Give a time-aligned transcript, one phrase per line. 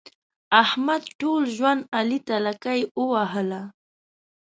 [0.63, 3.61] احمد ټول ژوند علي ته لکۍ ووهله.